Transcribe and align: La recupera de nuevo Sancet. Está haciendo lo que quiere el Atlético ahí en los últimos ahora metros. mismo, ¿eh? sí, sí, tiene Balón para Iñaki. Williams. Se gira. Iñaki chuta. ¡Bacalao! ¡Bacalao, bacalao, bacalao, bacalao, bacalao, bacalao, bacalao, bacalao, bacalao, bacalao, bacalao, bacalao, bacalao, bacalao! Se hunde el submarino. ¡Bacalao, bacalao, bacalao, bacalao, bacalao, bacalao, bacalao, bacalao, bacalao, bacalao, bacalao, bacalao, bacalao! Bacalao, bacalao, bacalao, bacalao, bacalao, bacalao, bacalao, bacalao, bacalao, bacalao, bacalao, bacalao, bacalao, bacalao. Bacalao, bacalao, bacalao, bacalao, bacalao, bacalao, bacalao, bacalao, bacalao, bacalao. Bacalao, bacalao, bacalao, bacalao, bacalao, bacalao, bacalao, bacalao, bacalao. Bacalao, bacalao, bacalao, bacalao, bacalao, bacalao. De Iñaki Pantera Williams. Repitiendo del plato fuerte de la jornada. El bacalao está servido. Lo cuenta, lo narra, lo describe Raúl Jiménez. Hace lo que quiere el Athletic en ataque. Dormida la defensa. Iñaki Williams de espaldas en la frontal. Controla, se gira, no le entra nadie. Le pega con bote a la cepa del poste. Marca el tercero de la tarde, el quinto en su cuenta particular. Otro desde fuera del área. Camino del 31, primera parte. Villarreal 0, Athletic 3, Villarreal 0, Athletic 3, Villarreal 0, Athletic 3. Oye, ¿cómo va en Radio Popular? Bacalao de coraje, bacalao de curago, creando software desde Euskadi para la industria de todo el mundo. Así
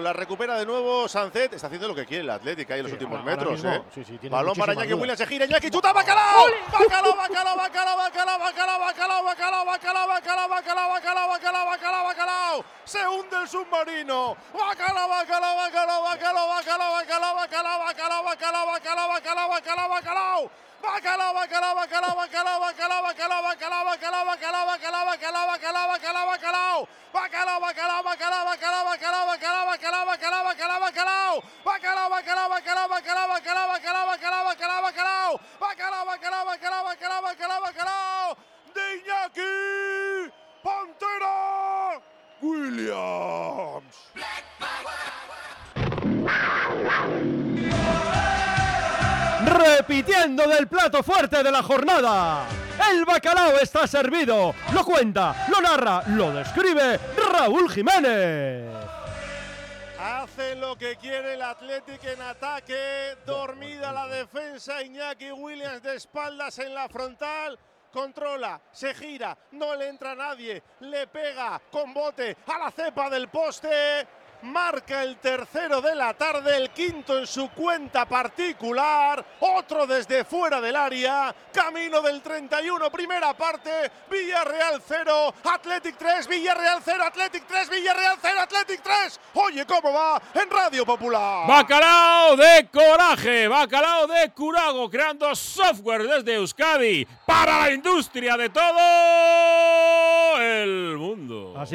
La 0.00 0.14
recupera 0.14 0.56
de 0.56 0.64
nuevo 0.64 1.06
Sancet. 1.06 1.52
Está 1.52 1.66
haciendo 1.66 1.86
lo 1.86 1.94
que 1.94 2.06
quiere 2.06 2.22
el 2.22 2.30
Atlético 2.30 2.72
ahí 2.72 2.78
en 2.80 2.84
los 2.84 2.92
últimos 2.92 3.18
ahora 3.18 3.30
metros. 3.36 3.52
mismo, 3.52 3.70
¿eh? 3.72 3.82
sí, 3.94 4.04
sí, 4.04 4.16
tiene 4.16 4.34
Balón 4.34 4.56
para 4.56 4.72
Iñaki. 4.72 4.94
Williams. 4.94 5.18
Se 5.18 5.26
gira. 5.26 5.44
Iñaki 5.44 5.70
chuta. 5.70 5.92
¡Bacalao! 5.92 6.46
¡Bacalao, 6.72 7.14
bacalao, 7.14 7.56
bacalao, 7.56 7.98
bacalao, 7.98 8.38
bacalao, 8.38 8.80
bacalao, 8.80 9.24
bacalao, 9.24 9.64
bacalao, 9.66 10.06
bacalao, 10.06 10.48
bacalao, 10.48 10.88
bacalao, 10.88 11.28
bacalao, 11.28 11.66
bacalao, 11.66 12.04
bacalao! 12.06 12.64
Se 12.84 13.06
hunde 13.06 13.36
el 13.42 13.48
submarino. 13.48 14.36
¡Bacalao, 14.54 15.08
bacalao, 15.10 15.56
bacalao, 15.56 16.02
bacalao, 16.02 16.48
bacalao, 16.48 16.92
bacalao, 16.94 17.34
bacalao, 17.36 17.84
bacalao, 17.84 18.24
bacalao, 18.24 18.66
bacalao, 18.66 19.08
bacalao, 19.08 19.48
bacalao, 19.50 19.88
bacalao! 19.90 20.50
Bacalao, 20.82 21.32
bacalao, 21.32 21.74
bacalao, 21.76 22.16
bacalao, 22.16 22.58
bacalao, 22.58 23.02
bacalao, 23.02 23.42
bacalao, 23.42 23.84
bacalao, 23.84 24.26
bacalao, 24.26 24.66
bacalao, 24.66 25.06
bacalao, 25.06 25.46
bacalao, 25.46 25.88
bacalao, 25.88 26.26
bacalao. 26.26 26.88
Bacalao, 27.14 27.60
bacalao, 27.60 28.02
bacalao, 28.02 28.44
bacalao, 28.44 28.84
bacalao, 28.86 29.26
bacalao, 29.30 29.66
bacalao, 29.66 30.06
bacalao, 30.06 30.44
bacalao, 30.44 30.80
bacalao. 30.80 31.42
Bacalao, 31.64 32.10
bacalao, 32.10 32.48
bacalao, 32.48 32.88
bacalao, 32.88 33.28
bacalao, 33.28 33.68
bacalao, 33.68 34.06
bacalao, 34.10 34.44
bacalao, 34.44 34.82
bacalao. 34.82 35.32
Bacalao, 35.60 36.04
bacalao, 36.06 36.44
bacalao, 36.46 36.84
bacalao, 36.84 37.22
bacalao, 37.22 37.60
bacalao. 37.62 38.36
De 38.74 38.84
Iñaki 38.98 40.32
Pantera 40.64 42.00
Williams. 42.42 43.31
Repitiendo 49.62 50.46
del 50.48 50.66
plato 50.66 51.02
fuerte 51.02 51.42
de 51.42 51.50
la 51.50 51.62
jornada. 51.62 52.46
El 52.90 53.04
bacalao 53.04 53.58
está 53.58 53.86
servido. 53.86 54.54
Lo 54.72 54.84
cuenta, 54.84 55.46
lo 55.48 55.60
narra, 55.60 56.02
lo 56.08 56.32
describe 56.32 56.98
Raúl 57.32 57.70
Jiménez. 57.70 58.64
Hace 59.98 60.56
lo 60.56 60.76
que 60.76 60.96
quiere 60.96 61.34
el 61.34 61.42
Athletic 61.42 62.02
en 62.04 62.22
ataque. 62.22 63.16
Dormida 63.24 63.92
la 63.92 64.08
defensa. 64.08 64.82
Iñaki 64.82 65.30
Williams 65.30 65.82
de 65.82 65.96
espaldas 65.96 66.58
en 66.58 66.74
la 66.74 66.88
frontal. 66.88 67.58
Controla, 67.92 68.58
se 68.72 68.94
gira, 68.94 69.36
no 69.52 69.76
le 69.76 69.88
entra 69.88 70.14
nadie. 70.14 70.62
Le 70.80 71.06
pega 71.06 71.60
con 71.70 71.92
bote 71.92 72.36
a 72.46 72.58
la 72.58 72.70
cepa 72.70 73.10
del 73.10 73.28
poste. 73.28 74.06
Marca 74.42 75.02
el 75.02 75.18
tercero 75.18 75.80
de 75.80 75.94
la 75.94 76.14
tarde, 76.14 76.56
el 76.56 76.70
quinto 76.70 77.18
en 77.18 77.26
su 77.26 77.48
cuenta 77.50 78.06
particular. 78.06 79.24
Otro 79.40 79.86
desde 79.86 80.24
fuera 80.24 80.60
del 80.60 80.76
área. 80.76 81.34
Camino 81.52 82.00
del 82.00 82.20
31, 82.20 82.90
primera 82.90 83.34
parte. 83.34 83.90
Villarreal 84.10 84.82
0, 84.86 85.34
Athletic 85.44 85.96
3, 85.96 86.26
Villarreal 86.26 86.80
0, 86.84 87.04
Athletic 87.04 87.46
3, 87.46 87.70
Villarreal 87.70 88.16
0, 88.20 88.40
Athletic 88.40 88.82
3. 88.82 89.20
Oye, 89.34 89.64
¿cómo 89.66 89.92
va 89.92 90.20
en 90.34 90.50
Radio 90.50 90.84
Popular? 90.84 91.46
Bacalao 91.46 92.36
de 92.36 92.68
coraje, 92.72 93.48
bacalao 93.48 94.06
de 94.06 94.30
curago, 94.32 94.90
creando 94.90 95.34
software 95.34 96.02
desde 96.02 96.34
Euskadi 96.34 97.06
para 97.26 97.60
la 97.60 97.72
industria 97.72 98.36
de 98.36 98.48
todo 98.50 100.40
el 100.40 100.96
mundo. 100.98 101.54
Así 101.56 101.70